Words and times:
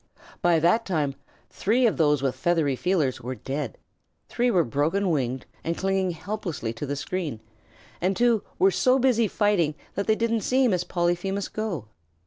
By 0.41 0.57
that 0.57 0.83
time 0.83 1.13
three 1.51 1.85
of 1.85 1.97
those 1.97 2.23
with 2.23 2.33
feathery 2.35 2.75
feelers 2.75 3.21
were 3.21 3.35
dead, 3.35 3.77
three 4.29 4.49
were 4.49 4.63
broken 4.63 5.11
winged 5.11 5.45
and 5.63 5.77
clinging 5.77 6.09
helplessly 6.09 6.73
to 6.73 6.87
the 6.87 6.95
screen, 6.95 7.39
and 8.01 8.17
two 8.17 8.41
were 8.57 8.71
so 8.71 8.97
busy 8.97 9.27
fighting 9.27 9.75
that 9.93 10.07
they 10.07 10.15
didn't 10.15 10.41
see 10.41 10.67
Miss 10.67 10.83
Polyphemus 10.83 11.49
go. 11.49 11.85